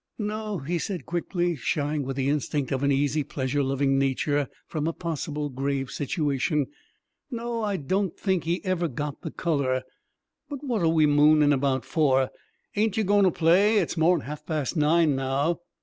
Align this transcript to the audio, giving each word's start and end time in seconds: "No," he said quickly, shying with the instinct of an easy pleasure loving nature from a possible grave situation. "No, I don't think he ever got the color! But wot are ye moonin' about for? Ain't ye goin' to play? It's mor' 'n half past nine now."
"No," 0.17 0.57
he 0.57 0.79
said 0.79 1.05
quickly, 1.05 1.55
shying 1.55 2.01
with 2.01 2.15
the 2.15 2.27
instinct 2.27 2.71
of 2.71 2.81
an 2.81 2.91
easy 2.91 3.21
pleasure 3.23 3.61
loving 3.61 3.99
nature 3.99 4.47
from 4.65 4.87
a 4.87 4.93
possible 4.93 5.47
grave 5.49 5.91
situation. 5.91 6.65
"No, 7.29 7.61
I 7.61 7.77
don't 7.77 8.17
think 8.17 8.45
he 8.45 8.65
ever 8.65 8.87
got 8.87 9.21
the 9.21 9.29
color! 9.29 9.83
But 10.49 10.63
wot 10.63 10.81
are 10.81 10.99
ye 11.01 11.05
moonin' 11.05 11.53
about 11.53 11.85
for? 11.85 12.31
Ain't 12.75 12.97
ye 12.97 13.03
goin' 13.03 13.25
to 13.25 13.31
play? 13.31 13.77
It's 13.77 13.95
mor' 13.95 14.15
'n 14.15 14.21
half 14.21 14.43
past 14.43 14.75
nine 14.75 15.15
now." 15.15 15.59